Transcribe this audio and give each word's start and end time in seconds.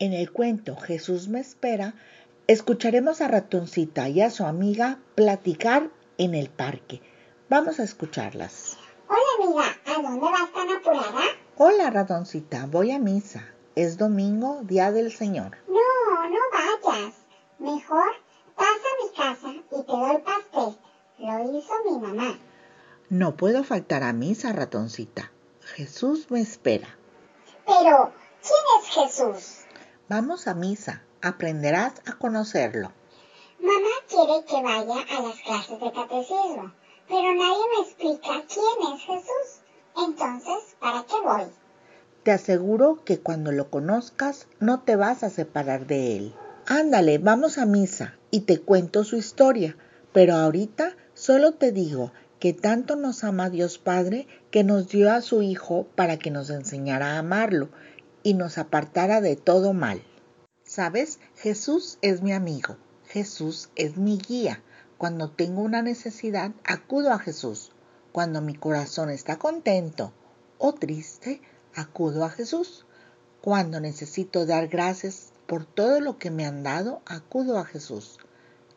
En 0.00 0.12
el 0.12 0.30
cuento 0.30 0.76
Jesús 0.76 1.26
me 1.26 1.40
espera, 1.40 1.94
escucharemos 2.46 3.20
a 3.20 3.26
Ratoncita 3.26 4.08
y 4.08 4.20
a 4.20 4.30
su 4.30 4.44
amiga 4.44 5.00
platicar 5.16 5.90
en 6.18 6.36
el 6.36 6.50
parque. 6.50 7.02
Vamos 7.48 7.80
a 7.80 7.82
escucharlas. 7.82 8.78
Hola 9.08 9.44
amiga, 9.44 9.76
¿a 9.86 10.00
dónde 10.00 10.20
vas 10.20 10.52
tan 10.52 10.70
apurada? 10.70 11.24
Hola 11.56 11.90
Ratoncita, 11.90 12.66
voy 12.66 12.92
a 12.92 13.00
misa. 13.00 13.44
Es 13.74 13.98
domingo, 13.98 14.60
día 14.62 14.92
del 14.92 15.10
Señor. 15.10 15.58
No, 15.66 16.28
no 16.30 16.38
vayas. 16.84 17.14
Mejor 17.58 18.12
pasa 18.54 18.70
a 18.70 19.04
mi 19.04 19.16
casa 19.16 19.52
y 19.72 19.82
te 19.82 19.92
doy 19.92 20.18
pastel. 20.18 20.78
Lo 21.18 21.58
hizo 21.58 21.72
mi 21.84 21.98
mamá. 21.98 22.38
No 23.08 23.36
puedo 23.36 23.64
faltar 23.64 24.04
a 24.04 24.12
misa, 24.12 24.52
ratoncita. 24.52 25.32
Jesús 25.60 26.30
me 26.30 26.40
espera. 26.40 26.96
Pero, 27.66 28.12
¿quién 28.40 28.62
es 28.80 28.88
Jesús? 28.90 29.67
Vamos 30.08 30.48
a 30.48 30.54
misa. 30.54 31.02
Aprenderás 31.20 31.92
a 32.06 32.14
conocerlo. 32.14 32.92
Mamá 33.60 33.94
quiere 34.08 34.42
que 34.46 34.62
vaya 34.62 35.02
a 35.02 35.22
las 35.22 35.38
clases 35.42 35.78
de 35.78 35.92
catecismo, 35.92 36.72
pero 37.06 37.34
nadie 37.34 37.64
me 37.76 37.82
explica 37.82 38.42
quién 38.48 38.94
es 38.94 39.02
Jesús. 39.02 39.60
Entonces, 40.06 40.76
¿para 40.80 41.04
qué 41.04 41.14
voy? 41.22 41.52
Te 42.22 42.30
aseguro 42.30 43.04
que 43.04 43.20
cuando 43.20 43.52
lo 43.52 43.68
conozcas 43.68 44.46
no 44.60 44.80
te 44.80 44.96
vas 44.96 45.22
a 45.24 45.28
separar 45.28 45.86
de 45.86 46.16
él. 46.16 46.34
Ándale, 46.66 47.18
vamos 47.18 47.58
a 47.58 47.66
misa 47.66 48.14
y 48.30 48.40
te 48.40 48.60
cuento 48.60 49.04
su 49.04 49.16
historia, 49.16 49.76
pero 50.14 50.36
ahorita 50.36 50.96
solo 51.12 51.52
te 51.52 51.70
digo 51.70 52.12
que 52.38 52.54
tanto 52.54 52.96
nos 52.96 53.24
ama 53.24 53.50
Dios 53.50 53.78
Padre 53.78 54.26
que 54.50 54.64
nos 54.64 54.88
dio 54.88 55.12
a 55.12 55.20
su 55.20 55.42
Hijo 55.42 55.86
para 55.96 56.16
que 56.18 56.30
nos 56.30 56.48
enseñara 56.48 57.16
a 57.16 57.18
amarlo 57.18 57.68
y 58.22 58.34
nos 58.34 58.58
apartara 58.58 59.20
de 59.20 59.36
todo 59.36 59.72
mal. 59.72 60.02
¿Sabes? 60.64 61.18
Jesús 61.36 61.98
es 62.02 62.22
mi 62.22 62.32
amigo, 62.32 62.76
Jesús 63.06 63.70
es 63.74 63.96
mi 63.96 64.18
guía. 64.18 64.62
Cuando 64.98 65.30
tengo 65.30 65.62
una 65.62 65.80
necesidad, 65.80 66.52
acudo 66.64 67.12
a 67.12 67.18
Jesús. 67.18 67.72
Cuando 68.12 68.40
mi 68.40 68.54
corazón 68.54 69.10
está 69.10 69.38
contento 69.38 70.12
o 70.58 70.74
triste, 70.74 71.40
acudo 71.74 72.24
a 72.24 72.30
Jesús. 72.30 72.84
Cuando 73.40 73.80
necesito 73.80 74.44
dar 74.44 74.68
gracias 74.68 75.32
por 75.46 75.64
todo 75.64 76.00
lo 76.00 76.18
que 76.18 76.30
me 76.30 76.44
han 76.44 76.62
dado, 76.62 77.00
acudo 77.06 77.58
a 77.58 77.64
Jesús. 77.64 78.18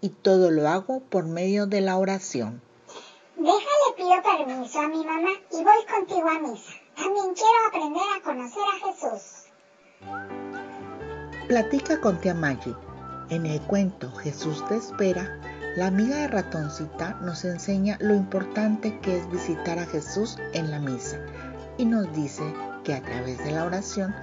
Y 0.00 0.10
todo 0.10 0.50
lo 0.50 0.68
hago 0.68 1.00
por 1.00 1.26
medio 1.26 1.66
de 1.66 1.80
la 1.80 1.96
oración. 1.96 2.60
Platica 11.50 12.00
con 12.00 12.16
tía 12.20 12.32
Maggie. 12.32 12.76
En 13.28 13.44
el 13.44 13.60
cuento 13.62 14.08
Jesús 14.12 14.64
te 14.68 14.76
espera, 14.76 15.36
la 15.74 15.88
amiga 15.88 16.14
de 16.18 16.28
ratoncita 16.28 17.18
nos 17.22 17.44
enseña 17.44 17.98
lo 18.00 18.14
importante 18.14 18.96
que 19.00 19.16
es 19.16 19.28
visitar 19.32 19.76
a 19.80 19.86
Jesús 19.86 20.38
en 20.52 20.70
la 20.70 20.78
misa 20.78 21.18
y 21.76 21.86
nos 21.86 22.14
dice 22.14 22.44
que 22.84 22.94
a 22.94 23.02
través 23.02 23.38
de 23.38 23.50
la 23.50 23.64
oración 23.64 24.14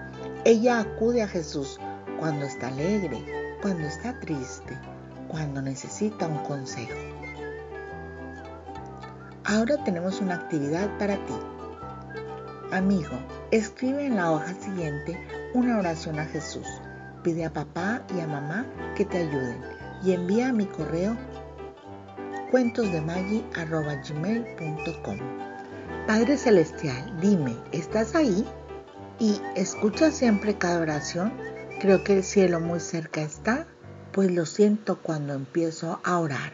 ella 0.45 0.79
acude 0.79 1.21
a 1.21 1.27
Jesús 1.27 1.81
cuando 2.17 2.45
está 2.45 2.69
alegre, 2.69 3.21
cuando 3.61 3.85
está 3.85 4.17
triste, 4.21 4.79
cuando 5.27 5.61
necesita 5.61 6.27
un 6.27 6.41
consejo. 6.45 6.97
Ahora 9.43 9.83
tenemos 9.83 10.21
una 10.21 10.35
actividad 10.35 10.97
para 10.97 11.15
ti. 11.25 11.35
Amigo, 12.71 13.19
escribe 13.51 14.05
en 14.05 14.15
la 14.15 14.31
hoja 14.31 14.53
siguiente 14.53 15.19
una 15.53 15.77
oración 15.77 16.19
a 16.19 16.25
Jesús. 16.25 16.65
Pide 17.27 17.43
a 17.43 17.51
papá 17.51 18.07
y 18.15 18.21
a 18.21 18.25
mamá 18.25 18.65
que 18.95 19.03
te 19.03 19.17
ayuden 19.17 19.61
y 20.01 20.13
envía 20.13 20.47
a 20.47 20.53
mi 20.53 20.65
correo 20.65 21.17
cuentosdemaggi.com. 22.51 25.17
Padre 26.07 26.37
Celestial, 26.37 27.19
dime, 27.19 27.57
¿estás 27.73 28.15
ahí? 28.15 28.47
¿Y 29.19 29.41
escuchas 29.57 30.15
siempre 30.15 30.57
cada 30.57 30.79
oración? 30.79 31.33
Creo 31.81 32.05
que 32.05 32.13
el 32.13 32.23
cielo 32.23 32.61
muy 32.61 32.79
cerca 32.79 33.21
está, 33.21 33.67
pues 34.13 34.31
lo 34.31 34.45
siento 34.45 35.01
cuando 35.01 35.33
empiezo 35.33 35.99
a 36.05 36.19
orar. 36.19 36.53